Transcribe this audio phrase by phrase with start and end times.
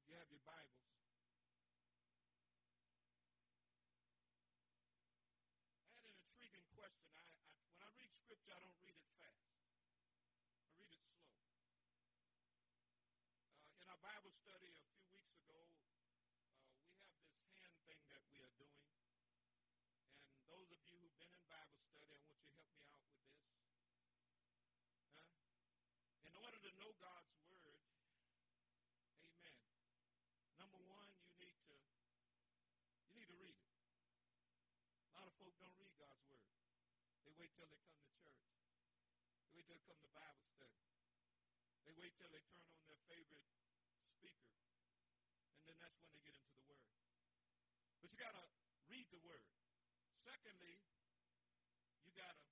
[0.00, 0.88] If you have your Bibles.
[5.84, 7.12] I had an intriguing question.
[7.12, 7.44] I, I,
[7.76, 9.44] when I read scripture, I don't read it fast.
[10.64, 11.28] I read it slow.
[13.44, 18.00] Uh, in our Bible study a few weeks ago, uh, we have this hand thing
[18.08, 18.80] that we are doing.
[20.24, 22.96] And those of you who've been in Bible study, I want you to help me
[22.96, 23.44] out with this.
[23.44, 24.24] Huh?
[26.24, 27.28] In order to know God's
[27.60, 27.84] word,
[29.20, 29.60] amen.
[30.56, 31.76] Number one, you need to
[33.12, 33.68] you need to read it.
[35.12, 36.48] A lot of folk don't read God's word.
[37.28, 38.48] They wait till they come to church.
[39.44, 40.80] They wait till they come to Bible study.
[41.84, 43.44] They wait till they turn on their favorite
[44.16, 44.48] speaker.
[45.60, 46.88] And then that's when they get into the word.
[48.00, 48.44] But you got to
[48.88, 49.44] read the word.
[50.24, 50.80] Secondly,
[52.08, 52.48] you got to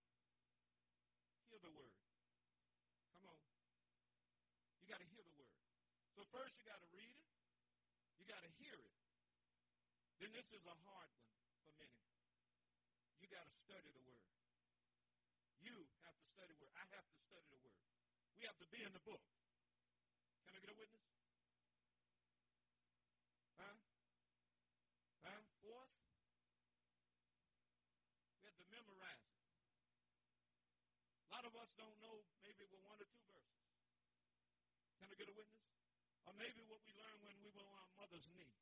[1.49, 1.97] hear the word.
[3.17, 3.41] Come on.
[4.81, 5.57] You got to hear the word.
[6.17, 7.29] So first you got to read it.
[8.17, 8.97] You got to hear it.
[10.19, 12.01] Then this is a hard one for many.
[13.21, 14.27] You got to study the word.
[15.61, 15.77] You
[16.09, 16.75] have to study the word.
[16.75, 17.77] I have to study the word.
[18.41, 19.23] We have to be in the book.
[20.49, 21.07] Can I get a witness?
[23.61, 23.77] Huh?
[25.23, 25.41] Huh?
[25.63, 25.95] Fourth,
[28.41, 29.39] we have to memorize it.
[31.27, 33.63] A lot of us don't know maybe one or two verses.
[34.99, 35.72] Can I get a witness?
[36.27, 38.55] Or maybe what we learned when we were on our mother's knee,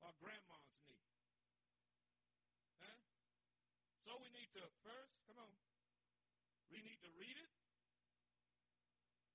[0.00, 1.02] or grandma's knee.
[2.78, 2.98] Huh?
[4.06, 5.50] So we need to first, come on,
[6.70, 7.52] we need to read it,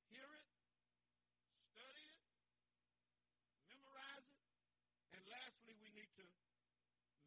[0.10, 0.48] hear it,
[1.76, 2.20] study it,
[3.68, 4.42] memorize it,
[5.20, 6.26] and lastly, we need to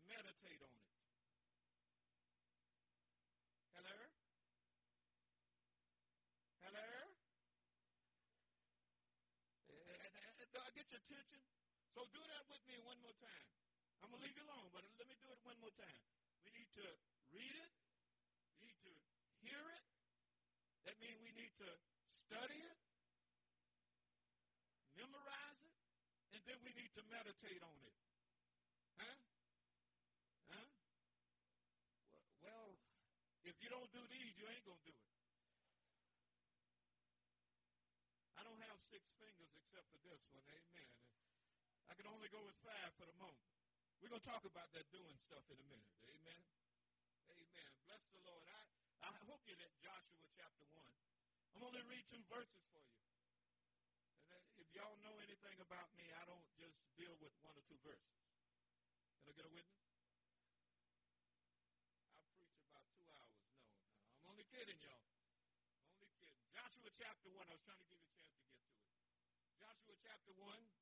[0.09, 0.89] meditate on it.
[3.77, 3.97] Hello?
[6.65, 6.89] Hello?
[10.49, 11.41] Do I get your attention?
[11.97, 13.49] So do that with me one more time.
[14.05, 16.01] I'm going to leave you alone, but let me do it one more time.
[16.45, 16.87] We need to
[17.33, 17.73] read it.
[18.61, 18.93] We need to
[19.41, 19.85] hear it.
[20.85, 21.69] That means we need to
[22.29, 22.79] study it,
[25.01, 25.77] memorize it,
[26.37, 27.97] and then we need to meditate on it.
[29.01, 29.17] Huh?
[30.53, 30.69] Huh?
[32.45, 32.69] Well,
[33.49, 35.13] if you don't do these, you ain't going to do it.
[38.39, 40.45] I don't have six fingers except for this one.
[40.47, 40.98] Amen.
[41.89, 43.49] I can only go with five for the moment.
[43.99, 45.93] We're going to talk about that doing stuff in a minute.
[46.07, 46.45] Amen.
[47.33, 47.71] Amen.
[47.89, 48.47] Bless the Lord.
[48.47, 50.87] I, I hope you're at Joshua chapter 1.
[51.59, 53.03] I'm to read two verses for you.
[54.31, 57.81] And if y'all know anything about me, I don't just deal with one or two
[57.83, 58.15] verses.
[59.25, 59.83] Can I get a witness?
[62.15, 63.43] I preach about two hours.
[63.51, 63.83] No, no.
[64.23, 65.03] I'm only kidding, y'all.
[65.99, 66.39] Only kidding.
[66.55, 67.43] Joshua chapter 1.
[67.43, 68.95] I was trying to give you a chance to get to it.
[69.59, 70.78] Joshua chapter 1.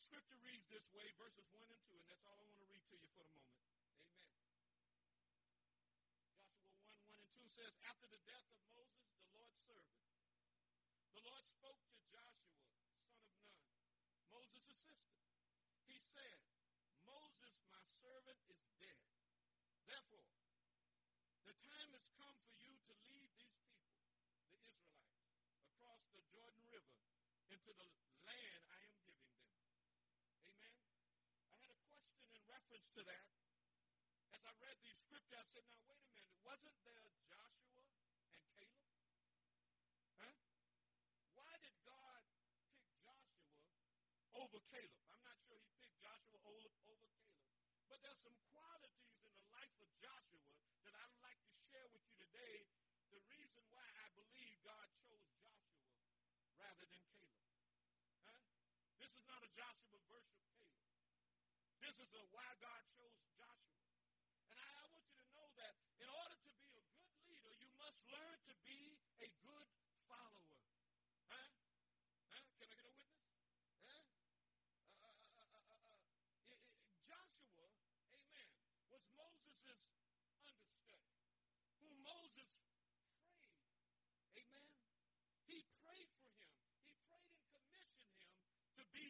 [0.00, 2.80] Scripture reads this way, verses 1 and 2, and that's all I want to read
[2.88, 3.44] to you for the moment.
[3.84, 4.08] Amen.
[6.40, 10.00] Joshua 1, 1 and 2 says, After the death of Moses, the Lord's servant,
[11.12, 13.28] the Lord spoke to Joshua, son of Nun,
[14.32, 15.20] Moses' assistant.
[15.84, 16.40] He said,
[17.04, 19.04] Moses, my servant, is dead.
[19.84, 20.32] Therefore,
[21.44, 24.00] the time has come for you to lead these people,
[24.48, 25.12] the Israelites,
[25.60, 26.96] across the Jordan River
[27.52, 28.09] into the
[32.70, 33.26] reference to that.
[34.30, 36.38] As I read these scriptures, I said, now, wait a minute.
[36.46, 37.82] Wasn't there Joshua
[38.30, 38.94] and Caleb?
[40.22, 40.38] Huh?
[41.34, 42.62] Why did God pick
[43.02, 43.50] Joshua
[44.38, 45.02] over Caleb?
[45.10, 47.10] I'm not sure he picked Joshua over, Caleb.
[47.90, 50.46] But there's some qualities in the life of Joshua
[50.86, 52.70] that I'd like to share with you today.
[53.10, 55.90] The reason why I believe God chose Joshua
[56.54, 57.50] rather than Caleb.
[58.30, 58.38] Huh?
[59.02, 60.39] This is not a Joshua Caleb.
[61.80, 63.80] This is a why God chose Joshua.
[64.52, 66.88] And I, I want you to know that in order to be a good
[67.28, 69.68] leader, you must learn to be a good
[70.08, 70.60] follower.
[71.28, 71.48] Huh?
[72.28, 72.42] Huh?
[72.60, 73.32] Can I get a witness?
[73.88, 74.04] Huh?
[75.00, 75.96] Uh, uh, uh,
[76.52, 76.62] it, it,
[77.08, 77.68] Joshua,
[78.12, 78.50] amen,
[78.92, 79.80] was Moses'
[80.44, 81.16] understudy,
[81.80, 83.08] whom Moses prayed.
[84.36, 84.68] Amen.
[85.48, 86.52] He prayed for him.
[86.84, 88.28] He prayed and commissioned him
[88.76, 89.06] to be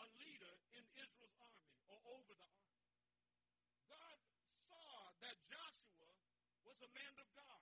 [0.00, 2.84] a leader in Israel's army or over the army.
[3.88, 4.18] God
[4.68, 6.10] saw that Joshua
[6.94, 7.60] man of God.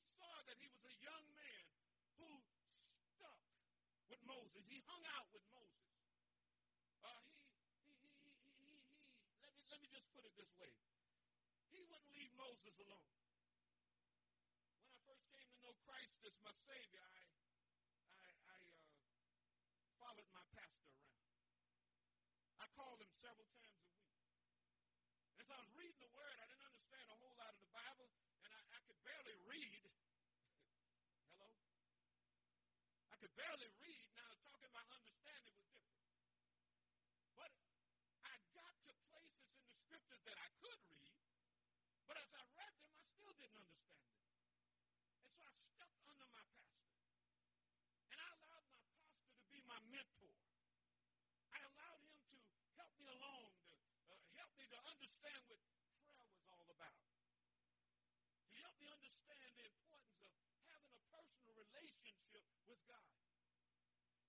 [0.00, 1.62] He saw that he was a young man
[2.16, 2.28] who
[3.16, 3.40] stuck
[4.08, 4.64] with Moses.
[4.64, 5.92] He hung out with Moses.
[7.04, 7.20] Uh,
[7.84, 8.32] he, he, he,
[8.64, 9.12] he, he, he,
[9.44, 10.72] let me, let me just put it this way.
[11.68, 13.12] He wouldn't leave Moses alone.
[14.80, 17.20] When I first came to know Christ as my Savior, I,
[18.08, 18.88] I, I uh,
[20.00, 21.28] followed my pastor around.
[22.56, 24.16] I called him several times a week.
[25.44, 28.08] As I was reading the Word, I didn't understand a whole lot of the Bible,
[28.46, 29.88] and I, I could barely read.
[31.32, 31.48] Hello?
[33.08, 34.04] I could barely read.
[34.20, 36.12] Now, talking my understanding was different.
[37.32, 37.48] But
[38.28, 41.16] I got to places in the scriptures that I could read,
[42.04, 44.28] but as I read them, I still didn't understand them.
[45.24, 47.08] And so I stuck under my pastor.
[48.12, 50.36] And I allowed my pastor to be my mentor.
[51.48, 52.36] I allowed him to
[52.76, 57.00] help me along, to uh, help me to understand what prayer was all about.
[58.52, 63.10] To help me understand the importance of having a personal relationship with God.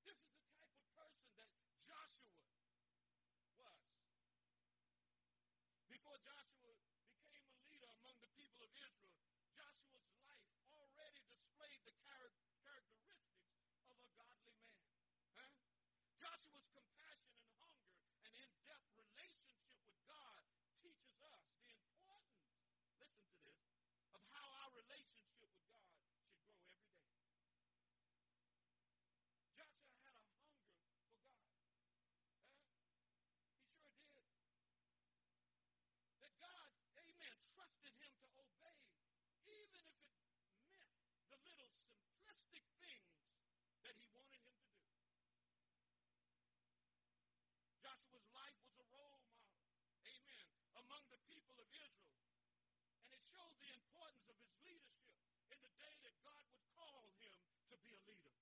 [0.05, 1.49] This is the type of person that
[1.85, 2.29] Joshua
[3.57, 3.81] was.
[5.89, 6.71] Before Joshua
[7.11, 9.19] became a leader among the people of Israel,
[9.51, 12.31] Joshua's life already displayed the char-
[12.63, 13.51] characteristics
[13.91, 14.87] of a godly man.
[15.35, 15.51] Huh?
[16.15, 17.91] Joshua's compassion and hunger
[18.23, 20.39] and in-depth relationship with God
[20.79, 22.47] teaches us the importance,
[22.95, 23.67] listen to this,
[24.15, 27.75] of how our relationship with God should grow every day.
[29.59, 31.11] Joshua had a hunger for God.
[31.19, 32.55] Huh?
[33.11, 34.43] He sure did.
[36.23, 38.79] That God, amen, trusted him to obey,
[39.45, 40.95] even if it meant
[41.29, 43.13] the little simplistic things
[43.85, 44.95] that he wanted him to do.
[47.83, 49.53] Joshua's life was a role model,
[50.01, 50.47] amen,
[50.81, 52.25] among the people of Israel.
[53.05, 55.13] And it showed the importance of his leadership
[55.53, 57.37] in the day that God would call him
[57.69, 58.33] to be a leader.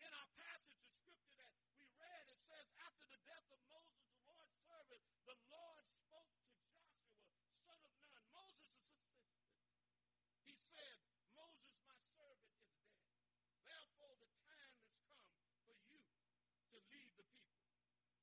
[0.00, 4.08] In our passage of scripture that we read, it says, after the death of Moses,
[4.24, 4.32] the
[4.88, 7.12] Servant, the Lord spoke to Joshua,
[7.60, 9.36] son of Nun, Moses' assistant.
[10.48, 10.96] He said,
[11.36, 13.04] Moses, my servant, is dead.
[13.68, 16.08] Therefore, the time has come for you to lead
[16.72, 17.28] the people,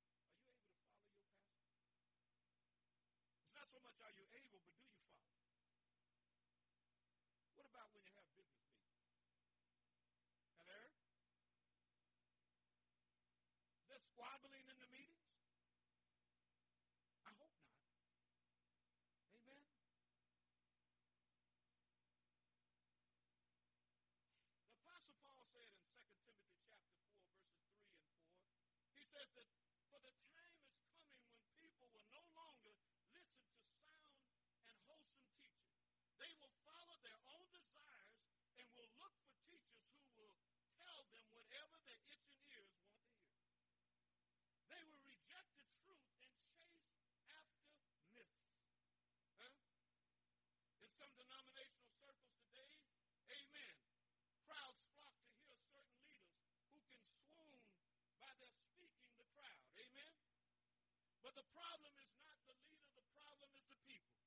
[0.89, 2.01] your pastor?
[3.45, 5.37] It's not so much are you able, but do you follow?
[7.53, 9.05] What about when you have business meetings?
[10.57, 10.81] Hello?
[14.19, 15.31] Squabbling in the meetings?
[17.23, 17.79] I hope not.
[19.31, 19.63] Amen?
[24.59, 26.67] The Apostle Paul said in 2 Timothy chapter 4, verses 3 and 4,
[28.99, 29.47] he says that
[29.87, 34.19] for the time is coming when people will no longer listen to sound
[34.67, 35.63] and wholesome teaching.
[36.19, 38.19] They will follow their own desires
[38.59, 40.35] and will look for teachers who will
[40.75, 43.39] tell them whatever their itching ears want to hear.
[44.69, 46.69] They will reject the truth and chase
[47.25, 47.65] after
[48.13, 48.45] myths.
[49.41, 49.49] Huh?
[50.85, 52.69] In some denominational circles today,
[53.33, 53.73] amen,
[54.45, 56.37] crowds flock to hear certain leaders
[56.69, 57.65] who can swoon
[58.21, 59.57] by their speaking the crowd.
[59.73, 60.13] Amen?
[61.25, 64.21] But the problem is not the leader, the problem is the people.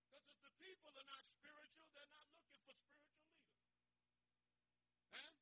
[0.00, 3.68] Because if the people are not spiritual, they're not looking for spiritual leaders.
[5.12, 5.32] Huh?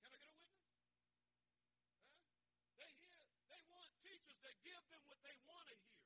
[0.00, 0.72] Can I get a witness?
[0.88, 1.20] Huh?
[2.80, 6.00] They hear, they want teachers that give them what they want to hear.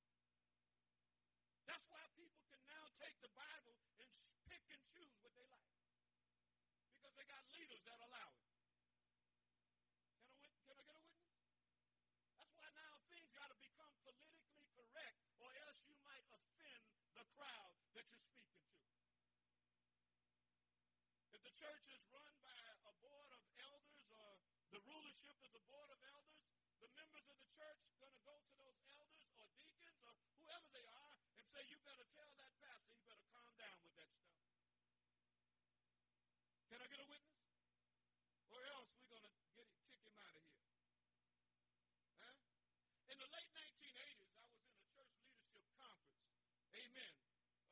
[1.68, 4.10] That's why people can now take the Bible and
[4.48, 5.76] pick and choose what they like.
[6.96, 8.48] Because they got leaders that allow it.
[10.40, 11.36] Can I, can I get a witness?
[12.36, 16.80] That's why now things got to become politically correct, or else you might offend
[17.16, 18.80] the crowd that you're speaking to.
[21.20, 24.36] If the church is run by a board of elders or
[24.76, 26.44] the rulership is a board of elders,
[26.84, 30.12] the members of the church going to go to those elders or deacons or
[30.44, 33.96] whoever they are and say, you better tell that pastor, he better calm down with
[33.96, 34.36] that stuff.
[36.68, 37.40] Can I get a witness?
[38.52, 40.68] Or else we're going to get it, kick him out of here.
[42.20, 42.36] Huh?
[43.08, 46.20] In the late 1980s, I was in a church leadership conference.
[46.76, 47.12] Amen.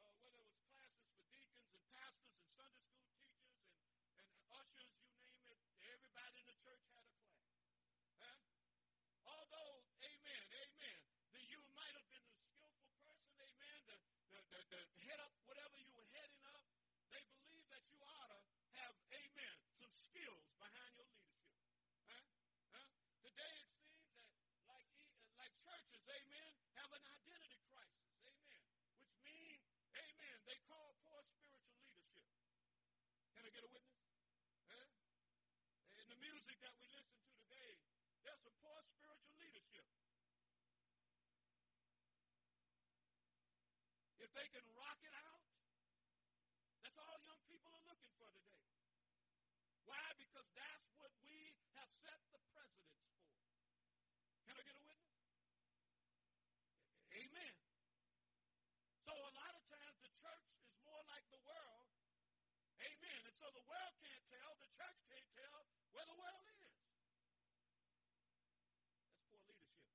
[0.01, 4.29] Uh, whether it was classes for deacons and pastors and Sunday school teachers and, and
[4.57, 7.51] ushers, you name it, everybody in the church had a class.
[8.19, 8.39] Huh?
[9.29, 11.01] Although, amen, amen,
[11.35, 13.95] the, you might have been a skillful person, amen, to,
[14.33, 16.63] to, to, to head up whatever you were heading up,
[17.13, 18.41] they believe that you ought to
[18.79, 21.59] have, amen, some skills behind your leadership.
[22.09, 22.25] Huh?
[22.75, 22.89] Huh?
[23.23, 24.27] Today it seems that
[24.67, 24.89] like,
[25.39, 26.51] like churches, amen,
[26.81, 28.65] have an identity crisis, amen,
[29.05, 29.63] which means,
[29.95, 32.27] amen, they call poor spiritual leadership.
[33.37, 34.05] Can I get a witness?
[34.71, 34.89] Huh?
[36.01, 37.71] In the music that we listen to today,
[38.25, 39.87] there's some poor spiritual leadership.
[44.19, 45.45] If they can rock it out,
[46.83, 48.55] that's all young people are looking for today.
[50.19, 53.29] Because that's what we have set the precedents for.
[54.47, 55.19] Can I get a witness?
[57.15, 57.55] Amen.
[59.07, 61.87] So a lot of times the church is more like the world.
[62.83, 63.21] Amen.
[63.25, 65.59] And so the world can't tell, the church can't tell
[65.95, 66.75] where the world is.
[69.15, 69.91] That's poor leadership.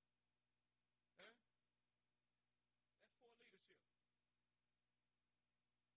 [1.20, 1.36] Huh?
[3.20, 3.80] That's poor leadership.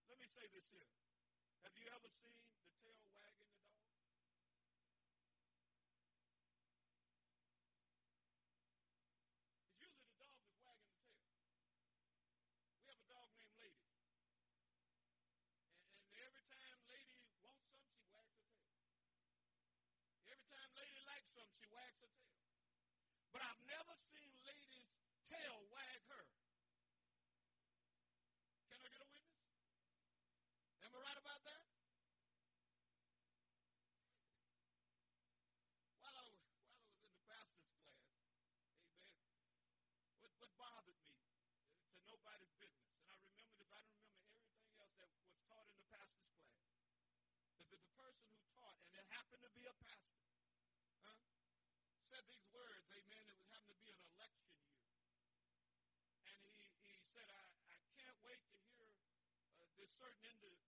[0.09, 0.91] Let me say this here.
[1.63, 3.95] Have you ever seen the tail wagging the dog?
[9.63, 11.39] It's usually the dog that's wagging the tail.
[12.77, 13.87] We have a dog named Lady.
[13.87, 14.03] And,
[16.13, 18.77] and every time Lady wants something, she wags her tail.
[20.29, 21.67] Every time Lady likes something, she
[22.01, 22.89] wags her tail.
[23.33, 24.89] But I've never seen Lady's
[25.29, 26.25] tail wag her.
[28.69, 29.45] Can I get a witness?
[30.85, 31.65] Am I right about that?
[36.01, 36.41] While I was,
[36.83, 39.29] while I was in the pastor's class, amen,
[40.21, 41.13] what, what bothered me
[41.53, 45.25] uh, to nobody's business, and I remembered if I don't remember everything else that was
[45.47, 46.61] taught in the pastor's class,
[47.61, 50.12] is that the person who taught, and it happened to be a pastor,
[52.13, 54.77] said these words, amen, it happened to be an election year.
[56.29, 57.41] And he, he said, I,
[57.73, 58.85] I can't wait to hear
[59.57, 60.62] uh, this certain individual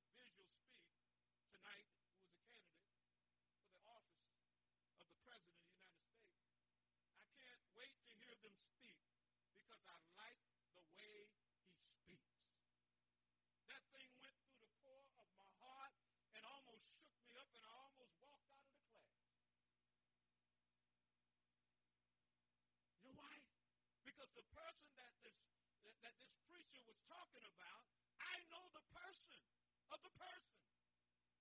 [26.06, 27.82] that this preacher was talking about,
[28.22, 29.42] I know the person
[29.90, 30.54] of the person.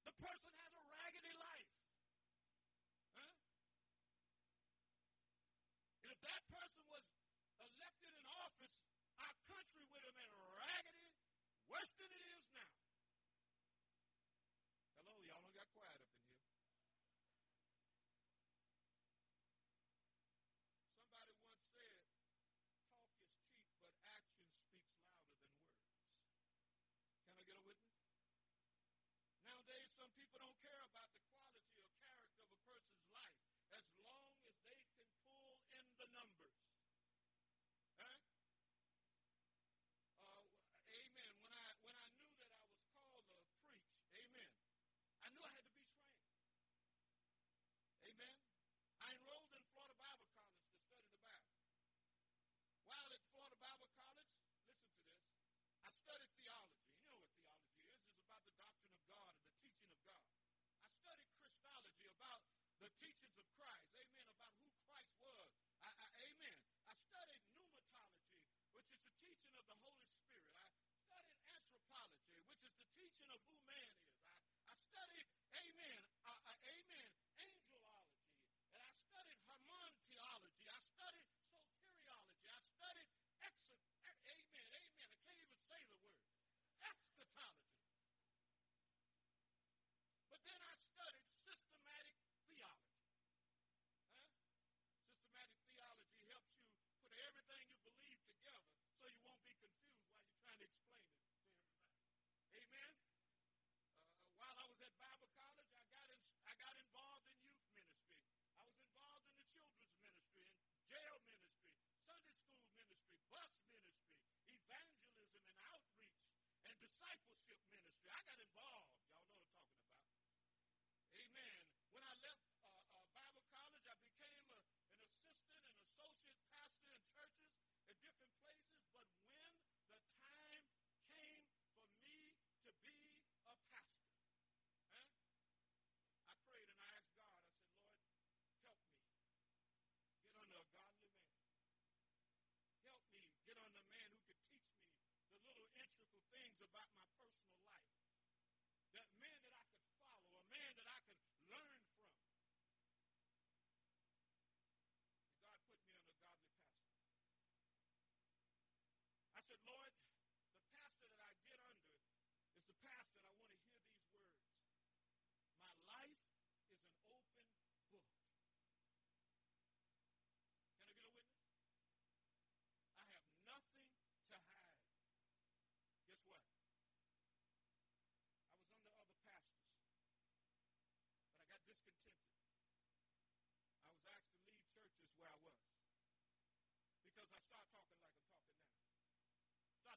[0.09, 1.69] The person has a raggedy life.
[3.13, 3.29] Huh?
[6.01, 7.05] And if that person was
[7.61, 8.77] elected in office,
[9.21, 11.13] our country would have been raggedy,
[11.69, 12.54] worse than it is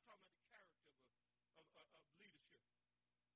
[0.08, 1.04] talking about the character of,
[1.60, 2.64] of, of, of leadership.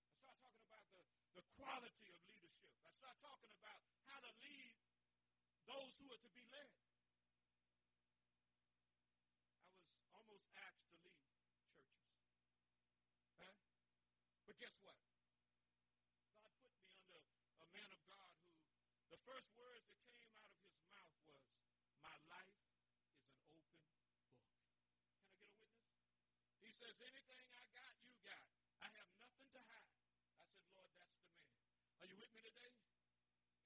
[0.07, 1.03] I start talking about the,
[1.36, 2.71] the quality of leadership.
[2.88, 4.71] I start talking about how to lead
[5.67, 6.71] those who are to be led.
[9.84, 11.75] I was almost asked to lead churches.
[13.36, 13.51] Huh?
[14.47, 14.95] But guess what?
[16.39, 16.55] God
[17.12, 20.30] put me under a man of God who the first words that came
[27.05, 28.45] anything I got, you got.
[28.81, 29.89] I have nothing to hide.
[30.37, 31.49] I said, Lord, that's the man.
[32.01, 32.73] Are you with me today?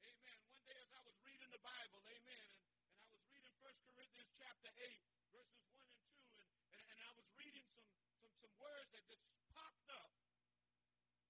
[0.08, 0.39] Amen.
[0.52, 3.91] One day as I was reading the Bible, amen, and, and I was reading 1
[3.91, 4.88] Corinthians chapter 8,
[5.36, 7.89] verses 1 and 2, and, and, and I was reading some,
[8.24, 10.12] some, some words that just popped up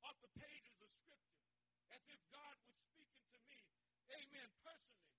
[0.05, 1.41] off the pages of Scripture
[1.95, 3.59] as if God was speaking to me,
[4.13, 5.14] amen, personally.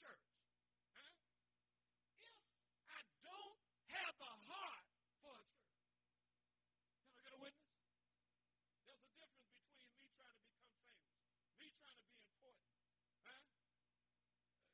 [0.00, 0.26] church.
[0.92, 1.12] Huh?
[2.20, 2.36] If
[2.88, 3.58] I don't
[3.96, 4.86] have a heart
[5.24, 5.88] for a church,
[7.08, 7.74] can I get a witness?
[8.86, 11.12] There's a difference between me trying to become famous,
[11.60, 12.70] me trying to be important.
[13.24, 13.40] Huh?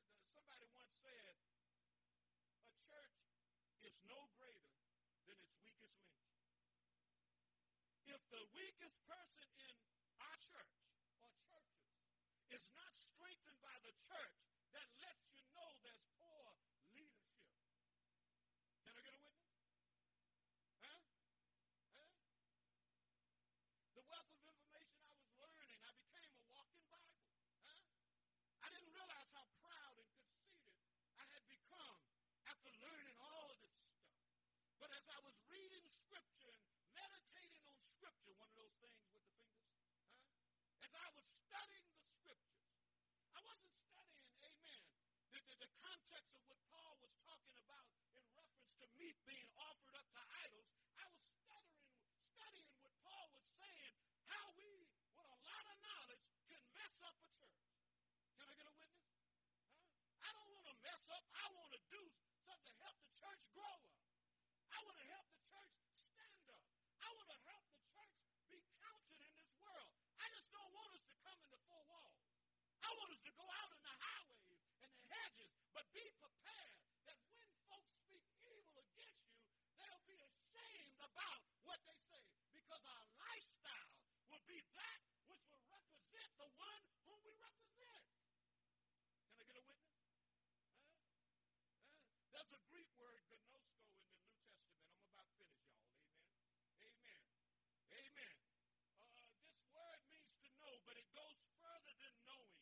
[0.03, 1.35] Uh, somebody once said,
[2.67, 3.17] a church
[3.87, 4.75] is no greater
[5.27, 6.23] than its weakest link.
[8.05, 9.75] If the weakest person in
[10.19, 10.77] our church
[11.23, 11.89] or churches
[12.53, 16.45] is not strengthened by the church, that lets you know there's poor
[16.93, 17.45] leadership.
[18.83, 19.61] Can I get a witness?
[20.83, 20.99] Huh?
[21.93, 22.09] Huh?
[23.97, 27.21] The wealth of information I was learning, I became a walking Bible.
[27.69, 27.79] Huh?
[28.65, 30.77] I didn't realize how proud and conceited
[31.21, 31.97] I had become
[32.49, 34.09] after learning all of this stuff.
[34.81, 39.13] But as I was reading Scripture and meditating on Scripture, one of those things with
[39.13, 40.83] the fingers, huh?
[40.83, 42.73] as I was studying the Scriptures,
[43.33, 44.81] I wasn't studying, amen,
[45.31, 45.69] the, the,
[46.11, 50.07] the context of what Paul was talking about in reference to meat being offered up
[50.15, 50.71] to idols.
[50.95, 51.83] I was studying,
[52.31, 53.93] studying what Paul was saying,
[54.31, 54.87] how we,
[55.19, 57.67] with a lot of knowledge, can mess up a church.
[58.39, 59.11] Can I get a witness?
[59.19, 59.35] Huh?
[60.23, 61.25] I don't want to mess up.
[61.35, 62.03] I want to do
[62.47, 63.99] something to help the church grow up.
[64.71, 65.75] I want to help the church
[66.07, 66.63] stand up.
[67.03, 68.15] I want to help the church
[68.47, 69.91] be counted in this world.
[70.23, 72.15] I just don't want us to come into four walls.
[72.79, 76.77] I want us to go out in the highways and the hedges, be prepared
[77.09, 79.43] that when folks speak evil against you,
[79.81, 82.23] they'll be ashamed about what they say
[82.55, 83.89] because our lifestyle
[84.31, 88.03] will be that which will represent the one whom we represent.
[89.35, 90.23] Can I get a witness?
[90.47, 90.71] Huh?
[91.11, 91.83] Huh?
[92.31, 94.87] There's a Greek word, ginosko, in the New Testament.
[95.03, 95.99] I'm about to finish, y'all.
[96.79, 97.21] Amen.
[97.91, 98.33] Amen.
[98.33, 98.35] Amen.
[99.11, 102.61] Uh, this word means to know, but it goes further than knowing.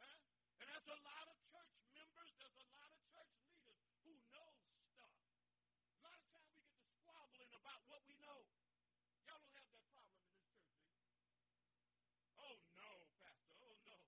[0.00, 0.18] Huh?
[0.60, 4.50] And there's a lot of church members, there's a lot of church leaders who know
[4.92, 5.14] stuff.
[5.96, 8.40] A lot of times we get to squabbling about what we know.
[9.26, 11.04] Y'all don't have that problem in this church, do you?
[12.40, 13.54] Oh, no, Pastor.
[13.64, 13.98] Oh, no.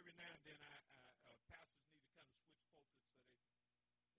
[0.00, 3.20] Every now and then, I, I, uh, pastors need to kind of switch pulpits so
[3.20, 4.16] they can, amen,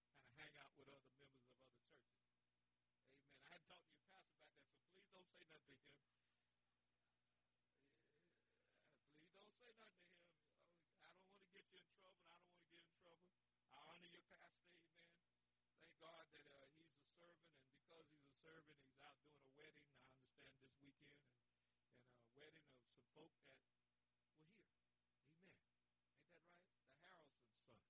[0.00, 2.24] kind of hang out with other members of other churches.
[2.24, 3.36] Amen.
[3.36, 6.08] I hadn't talked to your pastor about that, so please don't say nothing to him.
[8.96, 10.40] Yeah, please don't say nothing to him.
[11.04, 12.24] I don't want to get you in trouble.
[12.24, 13.28] I don't want to get in trouble.
[13.76, 15.04] I honor your pastor, amen.
[15.76, 19.40] Thank God that uh, he's a servant, and because he's a servant, he's out doing
[19.44, 19.84] a wedding.
[19.84, 23.96] I understand this weekend, and, and a wedding of some folk that were here.
[24.60, 25.00] Amen.
[26.76, 27.00] Ain't that right?
[27.00, 27.80] The Harrelson son.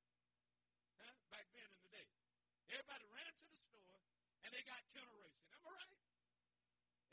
[1.03, 2.07] huh, back then in the day,
[2.71, 3.99] everybody ran to the store
[4.47, 5.43] and they got Ken-L Ration.
[5.51, 5.99] Am I right?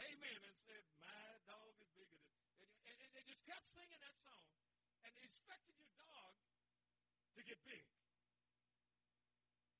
[0.06, 0.38] Amen.
[0.46, 1.18] And said, my
[1.50, 2.30] dog is bigger than...
[2.62, 4.55] And, and, and they just kept singing that song
[5.46, 6.34] expected your dog
[7.38, 7.86] to get big.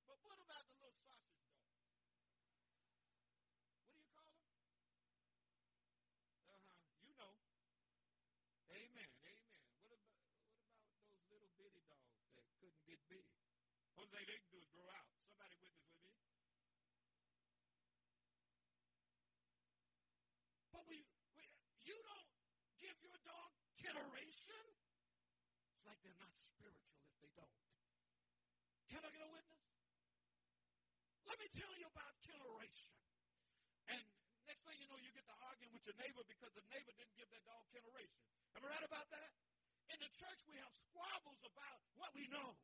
[0.06, 1.82] But what about the little sausage dogs?
[3.82, 4.46] What do you call them?
[6.38, 6.70] Uh-huh.
[7.02, 7.34] You know.
[8.78, 9.10] Amen.
[9.26, 9.58] Amen.
[9.82, 10.22] What about
[10.54, 13.26] what about those little bitty dogs that couldn't get big?
[13.98, 15.10] Only thing they can do is grow out.
[15.26, 16.14] Somebody witness with me.
[20.70, 21.02] But we,
[21.34, 21.50] we
[21.82, 22.30] you don't
[22.78, 23.50] give your dog
[23.86, 24.66] Ken-L Ration.
[25.70, 27.54] It's like they're not spiritual if they don't.
[28.90, 29.64] Can I get a witness?
[31.26, 32.92] Let me tell you about Ken-L Ration.
[33.90, 34.02] And
[34.46, 37.16] next thing you know, you get to arguing with your neighbor because the neighbor didn't
[37.18, 38.22] give that dog Ken-L Ration.
[38.54, 39.30] Am I right about that?
[39.90, 42.58] In the church, we have squabbles about what we know.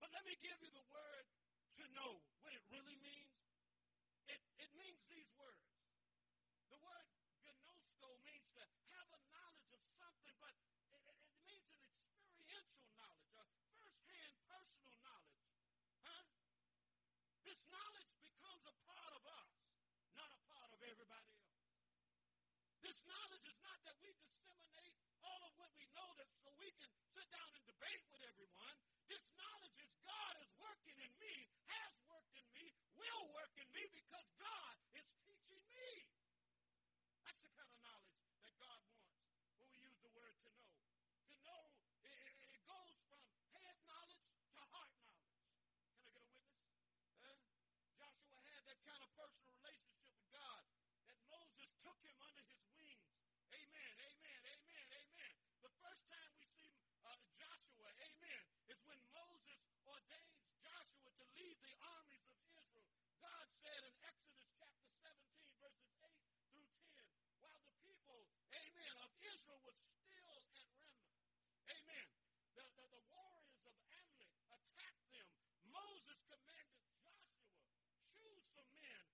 [0.00, 1.24] But let me give you the word
[1.80, 3.32] to know what it really means.
[4.28, 5.25] It, it means these
[23.96, 24.92] that we disseminate
[25.24, 28.76] all of what we know that so we can sit down and debate with everyone.
[29.08, 33.68] This knowledge is God is working in me, has worked in me, will work in
[33.72, 35.88] me because God is teaching me.
[37.24, 39.16] That's the kind of knowledge that God wants
[39.56, 40.76] when we use the word to know.
[41.32, 41.64] To know,
[42.04, 43.20] it, it goes from
[43.56, 45.40] head knowledge to heart knowledge.
[45.72, 46.60] Can I get a witness?
[47.24, 47.38] Huh?
[47.96, 50.62] Joshua had that kind of personal relationship with God
[51.08, 53.08] that Moses took him under his wings.
[53.54, 55.34] Amen, amen, amen, amen.
[55.62, 56.74] The first time we see
[57.06, 62.90] uh, Joshua, amen, is when Moses ordains Joshua to lead the armies of Israel.
[63.22, 66.10] God said in Exodus chapter 17, verses 8
[66.50, 70.92] through 10, while the people, amen, of Israel was still at Ramah,
[71.70, 72.06] amen,
[72.58, 75.28] the, the, the warriors of Amalek attacked them.
[75.70, 77.46] Moses commanded Joshua,
[78.18, 79.04] choose some men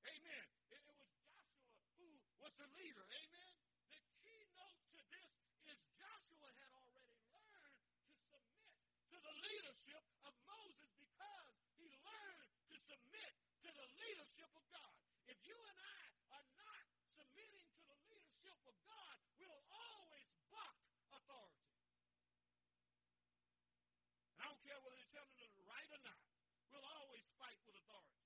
[0.08, 0.46] Amen.
[0.74, 2.08] It, it was Joshua who
[2.42, 3.06] was the leader.
[3.06, 3.54] Amen.
[3.94, 5.34] The keynote to this
[5.70, 7.94] is Joshua had already learned to
[8.26, 8.58] submit
[9.13, 13.34] to the leadership of Moses because he learned to submit
[13.66, 14.96] to the leadership of God.
[15.30, 16.02] If you and I
[16.34, 20.76] are not submitting to the leadership of God, we'll always buck
[21.13, 21.70] authority.
[24.34, 26.20] And I don't care whether they're telling us right or not.
[26.76, 28.20] We'll always fight with authority.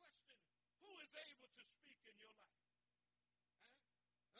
[0.00, 0.40] Question
[0.80, 2.64] who is able to speak in your life?
[3.60, 3.76] Huh?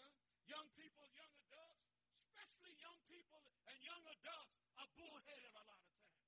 [0.01, 0.13] Huh?
[0.49, 1.93] Young people, young adults,
[2.41, 6.25] especially young people and young adults are bullheaded a lot of times.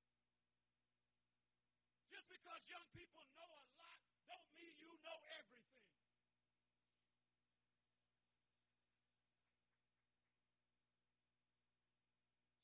[2.13, 5.89] Just because young people know a lot don't mean you know everything.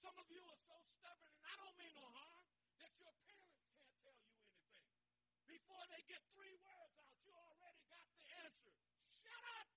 [0.04, 2.44] Some of you are so stubborn, and I don't mean no harm,
[2.76, 5.73] that your parents can't tell you anything.
[5.84, 8.72] Before they get three words out, you already got the answer.
[9.20, 9.68] Shut up!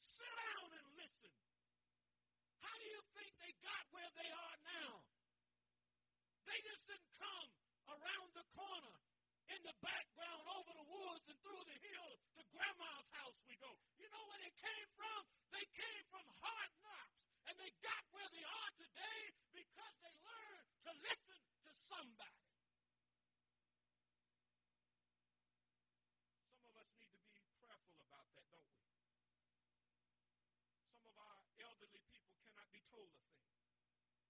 [0.00, 1.32] Sit down and listen.
[2.64, 5.04] How do you think they got where they are now?
[6.48, 7.48] They just didn't come
[7.92, 8.96] around the corner
[9.52, 13.68] in the background over the woods and through the hills to grandma's house we go.
[14.00, 15.20] You know where they came from?
[15.52, 17.20] They came from hard knocks.
[17.52, 19.20] And they got where they are today
[19.52, 21.33] because they learned to listen
[22.04, 22.36] somebody.
[26.52, 28.84] Some of us need to be prayerful about that, don't we?
[31.00, 33.48] Some of our elderly people cannot be told a thing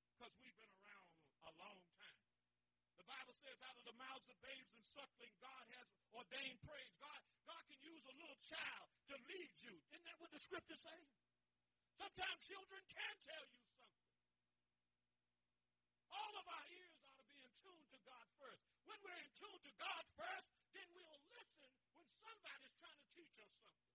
[0.06, 1.10] because we've been around
[1.50, 2.22] a long time.
[2.94, 6.94] The Bible says, out of the mouths of babes and suckling, God has ordained praise.
[7.02, 9.74] God, God can use a little child to lead you.
[9.90, 11.00] Isn't that what the scripture say?
[11.98, 13.94] Sometimes children can tell you something.
[16.14, 18.62] All of our ears ought to be in tune to God first.
[18.86, 23.36] When we're in tune to God first, then we'll listen when somebody's trying to teach
[23.36, 23.92] us something.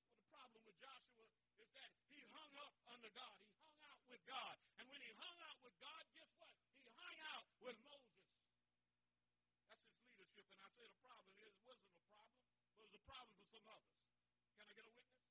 [0.00, 1.28] So the problem with Joshua
[1.60, 3.36] is that he hung up under God.
[3.44, 4.56] He hung out with God.
[4.80, 6.48] And when he hung out with God, guess what?
[6.80, 8.24] He hung out with Moses.
[9.68, 10.48] That's his leadership.
[10.48, 12.40] And I say the problem is it wasn't a problem,
[12.72, 14.00] but it was a problem for some others.
[14.56, 15.28] Can I get a witness?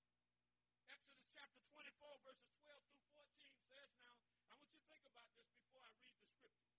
[0.86, 5.26] Exodus chapter 24, verses 12 through 14 says, Now, I want you to think about
[5.34, 6.78] this before I read the scripture.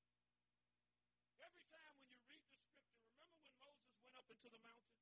[1.43, 5.01] Every time when you read the scripture, remember when Moses went up into the mountain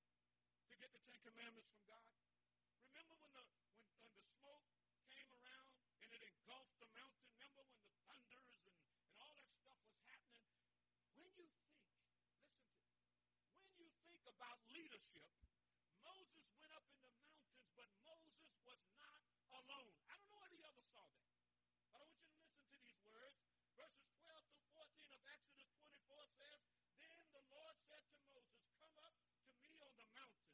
[0.71, 2.05] to get the Ten Commandments from God?
[2.93, 4.69] Remember when the when, when the smoke
[5.09, 5.73] came around
[6.05, 7.25] and it engulfed the mountain?
[7.25, 8.77] Remember when the thunders and,
[9.09, 10.45] and all that stuff was happening?
[11.09, 13.17] When you think, listen to me,
[13.81, 15.33] when you think about leadership,
[16.05, 19.25] Moses went up in the mountains, but Moses was not
[19.57, 19.89] alone.
[20.05, 21.33] I don't know if he ever saw that.
[21.81, 23.41] But I want you to listen to these words.
[23.73, 26.61] Verses 12 through 14 of Exodus 24 says,
[27.01, 30.53] Then the Lord said to Moses, Come up to me on the mountain.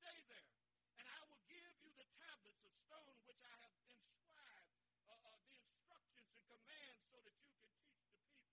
[0.00, 0.52] Stay there,
[1.00, 4.70] and I will give you the tablets of stone which I have inscribed,
[5.06, 8.50] uh, uh, the instructions and commands so that you can teach the people.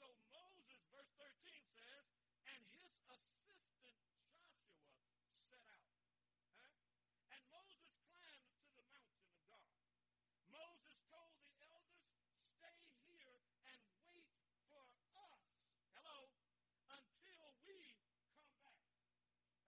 [0.00, 1.30] So Moses, verse 13
[1.78, 2.06] says,
[2.50, 3.94] and his assistant Joshua
[5.46, 5.88] set out.
[6.58, 6.74] Huh?
[7.30, 9.70] And Moses climbed to the mountain of God.
[10.50, 12.10] Moses told the elders,
[12.58, 13.38] stay here
[13.70, 13.80] and
[14.10, 14.26] wait
[14.66, 14.82] for
[15.14, 15.46] us.
[15.94, 16.18] Hello?
[16.90, 17.94] Until we
[18.58, 19.14] come back.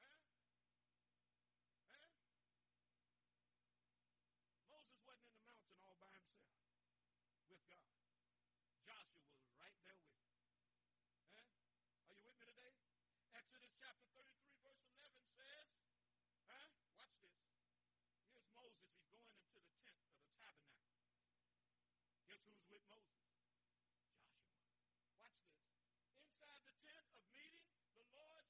[0.02, 0.18] Huh?
[1.92, 2.10] Huh?
[4.72, 6.64] Moses wasn't in the mountain all by himself
[7.46, 7.86] with God.
[8.86, 10.40] Joshua was right there with him.
[11.36, 11.44] Huh?
[12.08, 12.74] Are you with me today?
[13.36, 16.66] Exodus chapter 33, verse 11 says, huh?
[16.96, 17.36] Watch this.
[18.32, 18.88] Here's Moses.
[18.96, 20.80] He's going into the tent of the tabernacle.
[22.24, 23.20] Guess who's with Moses?
[23.20, 23.68] Joshua.
[25.20, 25.60] Watch this.
[26.24, 27.60] Inside the tent of meeting,
[27.92, 28.42] the Lord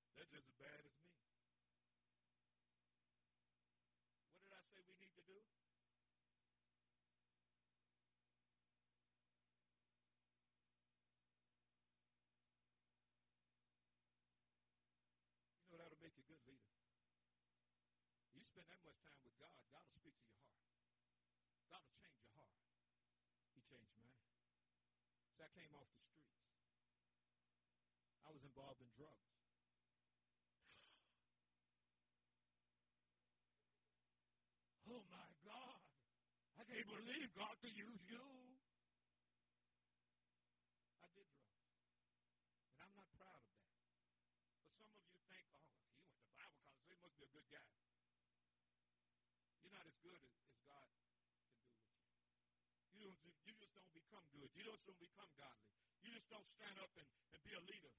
[0.09, 0.18] lot.
[0.31, 1.09] They're just as bad as me.
[4.45, 5.41] What did I say we need to do?
[15.64, 16.69] You know that'll make you a good leader.
[18.37, 20.61] You spend that much time with God, God will speak to your heart.
[21.73, 22.53] God will change your heart.
[23.57, 24.21] He changed mine.
[25.37, 26.37] So I came off the streets.
[28.25, 29.25] I was involved in drugs.
[34.88, 35.81] Oh my God.
[36.59, 38.24] I can't believe God could use you.
[41.05, 41.68] I did drugs.
[42.72, 43.68] And I'm not proud of that.
[44.64, 47.24] But some of you think, oh, he went to Bible college, so he must be
[47.29, 47.68] a good guy.
[49.61, 50.33] You're not as good as,
[50.64, 50.88] God
[52.88, 53.33] can do with you.
[53.44, 54.48] You just don't become good.
[54.57, 55.68] You just don't become godly.
[56.01, 57.92] You just don't stand up and, and be a leader.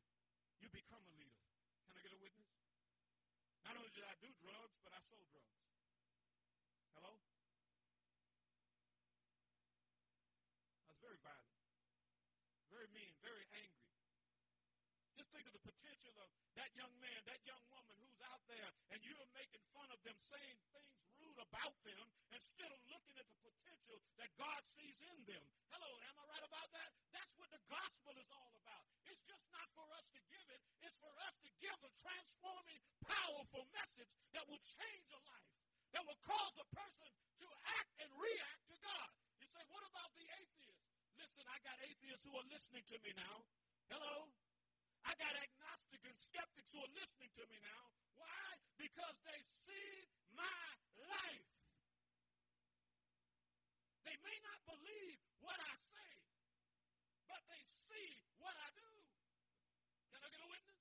[0.59, 1.45] You become a leader.
[1.85, 2.51] Can I get a witness?
[3.63, 5.61] Not only did I do drugs, but I sold drugs.
[6.97, 7.13] Hello?
[10.81, 11.53] I was very violent,
[12.93, 13.89] mean, very angry.
[15.17, 18.69] Just think of the potential of that young man, that young woman who's out there,
[18.91, 23.27] and you're making fun of them, saying things rude about them, instead of looking at
[23.27, 25.43] the potential that God sees in them.
[25.71, 26.89] Hello, am I right about that?
[27.11, 28.83] That's what the gospel is all about.
[29.11, 32.81] It's just not for us to give it, it's for us to give a transforming,
[33.03, 35.51] powerful message that will change a life,
[35.97, 37.11] that will cause a person
[37.43, 39.09] to act and react to God.
[39.41, 40.87] You say, what about the atheists?
[41.19, 43.43] Listen, I got atheists who are listening to me now.
[43.91, 44.31] Hello?
[45.03, 47.83] I got agnostic and skeptics who are listening to me now.
[48.15, 48.47] Why?
[48.79, 50.07] Because they see
[50.39, 50.63] my
[51.03, 51.51] life.
[54.07, 56.11] They may not believe what I say,
[57.27, 58.07] but they see
[58.39, 58.91] what I do.
[60.15, 60.79] Can I get a witness?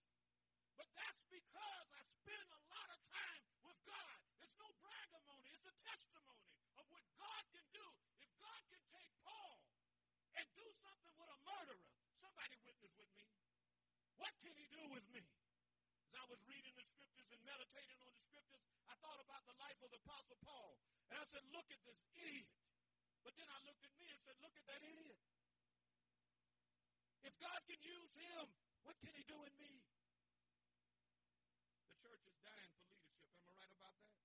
[0.79, 4.19] But that's because I spend a lot of time with God.
[4.47, 7.87] It's no bragamony, it's a testimony of what God can do.
[8.23, 9.59] If God can take Paul
[10.38, 11.89] and do something with a murderer,
[12.21, 13.25] somebody witness with me.
[14.21, 15.25] What can he do with me?
[16.05, 19.57] As I was reading the scriptures and meditating on the scriptures, I thought about the
[19.57, 20.77] life of the Apostle Paul.
[21.09, 22.49] And I said, look at this idiot.
[23.25, 25.20] But then I looked at me and said, look at that idiot.
[27.25, 28.45] If God can use him,
[28.85, 29.72] what can he do in me?
[31.89, 33.29] The church is dying for leadership.
[33.37, 34.16] Am I right about that?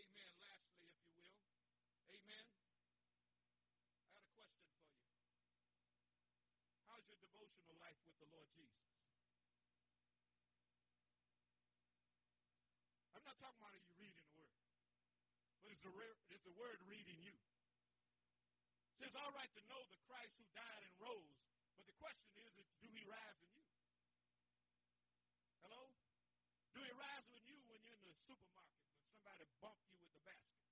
[0.00, 0.32] Amen.
[0.40, 1.36] Lastly, if you will.
[2.08, 2.46] Amen.
[4.00, 4.96] I got a question for you.
[6.88, 8.86] How's your devotional life with the Lord Jesus?
[13.12, 14.54] I'm not talking about you reading the Word,
[15.62, 15.90] but is the,
[16.30, 17.34] is the Word reading you?
[18.98, 21.42] See, it's all right to know the Christ who died and rose,
[21.74, 23.66] but the question is do he rise in you?
[25.66, 25.90] Hello?
[26.74, 30.14] Do he rise in you when you're in the supermarket, when somebody bump you with
[30.14, 30.70] the basket?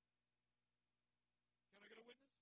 [1.74, 2.38] Can I get a witness?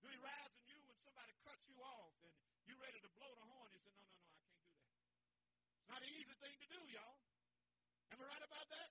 [0.00, 2.32] Do he rise in you when somebody cuts you off and
[2.64, 3.68] you're ready to blow the horn?
[3.68, 4.96] He said, no, no, no, I can't do that.
[5.76, 7.18] It's not an easy thing to do, y'all.
[8.10, 8.90] Am I right about that?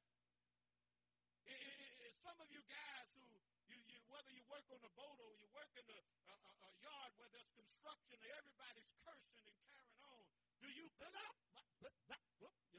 [1.45, 3.28] It, it, it, some of you guys who,
[3.68, 5.99] you, you, whether you work on a boat or you work in a,
[6.32, 10.24] a, a yard where there's construction and everybody's cursing and carrying on,
[10.64, 10.88] do you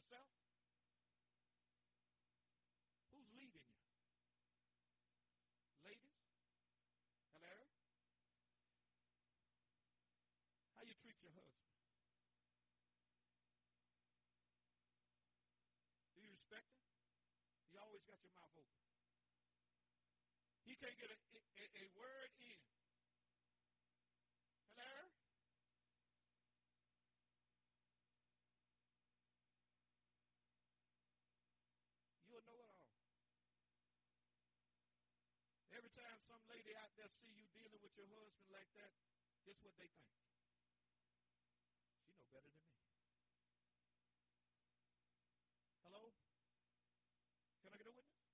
[0.03, 0.29] yourself?
[3.13, 3.79] Who's leading you?
[5.85, 6.17] Ladies?
[7.33, 7.57] Hello?
[10.75, 11.71] How you treat your husband?
[16.13, 16.83] Do you respect him?
[17.73, 18.83] You always got your mouth open.
[20.67, 22.59] He can't get a, a, a word in.
[24.75, 25.07] Hello?
[32.27, 32.91] You'll know it all.
[35.71, 38.91] Every time some lady out there see you dealing with your husband like that,
[39.47, 40.11] guess what they think?
[42.03, 42.83] She know better than me.
[45.87, 46.11] Hello?
[47.63, 48.27] Can I get a witness?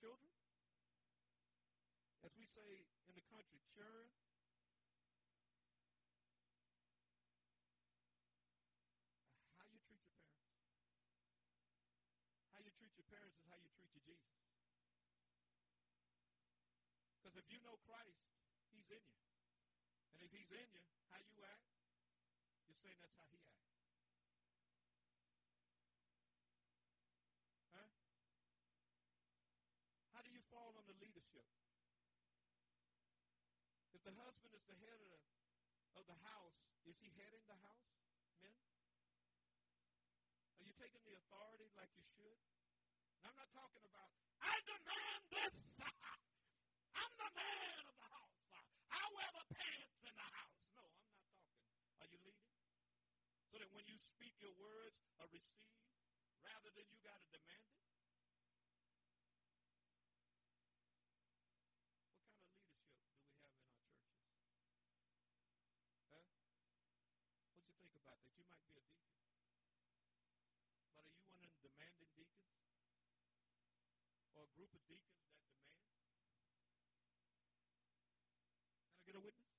[0.00, 0.32] Children?
[2.24, 4.10] As we say in the.
[9.54, 10.42] How you treat your parents.
[12.50, 14.34] How you treat your parents is how you treat your Jesus.
[17.22, 18.18] Because if you know Christ,
[18.74, 19.22] he's in you.
[20.18, 20.82] And if he's in you,
[21.14, 21.70] how you act,
[22.66, 23.62] you're saying that's how he acts.
[27.78, 27.86] Huh?
[30.18, 30.42] How do you
[34.68, 35.20] the head of the,
[35.96, 37.88] of the house, is he heading the house,
[38.44, 38.52] men?
[40.56, 42.36] Are you taking the authority like you should?
[43.18, 44.12] And I'm not talking about,
[44.44, 45.56] I demand this.
[46.94, 48.36] I'm the man of the house.
[48.92, 50.60] I wear the pants in the house.
[50.76, 51.48] No, I'm not talking.
[52.04, 52.52] Are you leading?
[53.48, 55.88] So that when you speak your words are received
[56.44, 57.80] rather than you got to demand it?
[57.88, 59.88] What kind of
[63.88, 64.68] leadership do we have in
[65.88, 66.12] our churches?
[66.12, 66.24] Huh?
[67.54, 68.32] What you think about that?
[68.36, 69.16] You might be a deacon.
[70.94, 72.50] But are you one of them demanding deacons?
[74.34, 75.70] Or a group of deacons that demand?
[78.90, 79.54] Can I get a witness?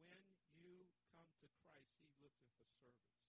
[0.00, 0.16] When
[0.64, 3.20] you come to Christ, He's looking for servants.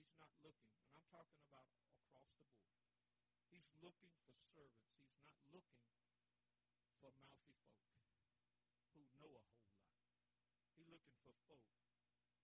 [0.00, 1.68] He's not looking, and I'm talking about
[2.00, 2.72] across the board.
[3.52, 4.96] He's looking for servants.
[5.52, 6.24] He's not looking
[7.04, 7.84] for mouthy folk
[8.96, 9.52] who know a whole lot.
[10.72, 11.68] He's looking for folk,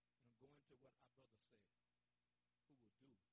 [0.05, 1.82] and I'm going to what our brother said,
[3.03, 3.32] do